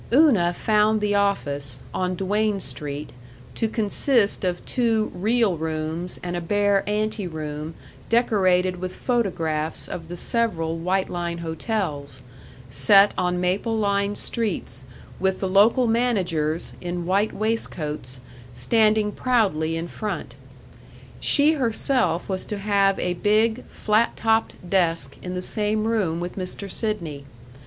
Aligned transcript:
Una 0.11 0.51
found 0.51 0.99
the 0.99 1.13
office, 1.13 1.83
on 1.93 2.15
Duane 2.15 2.59
Street, 2.59 3.11
to 3.53 3.67
consist 3.67 4.43
of 4.43 4.65
two 4.65 5.11
real 5.13 5.57
rooms 5.59 6.19
and 6.23 6.35
a 6.35 6.41
bare 6.41 6.83
anteroom 6.89 7.75
decorated 8.09 8.77
with 8.77 8.95
photographs 8.95 9.87
of 9.87 10.07
the 10.07 10.17
several 10.17 10.79
White 10.79 11.07
Line 11.07 11.37
Hotels 11.37 12.23
set 12.67 13.13
on 13.15 13.39
maple 13.39 13.77
lined 13.77 14.17
streets, 14.17 14.85
with 15.19 15.39
the 15.39 15.47
local 15.47 15.85
managers, 15.85 16.73
in 16.81 17.05
white 17.05 17.31
waistcoats, 17.31 18.19
standing 18.55 19.11
proudly 19.11 19.77
in 19.77 19.87
front. 19.87 20.33
She 21.19 21.51
herself 21.53 22.27
was 22.27 22.43
to 22.45 22.57
have 22.57 22.97
a 22.97 23.13
big 23.13 23.65
flat 23.67 24.15
topped 24.17 24.55
desk 24.67 25.15
in 25.21 25.35
the 25.35 25.43
same 25.43 25.83
room 25.83 26.19
with 26.19 26.37
Mr. 26.37 26.71
Sidney. 26.71 27.23